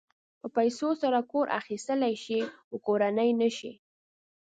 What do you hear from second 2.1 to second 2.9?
شې خو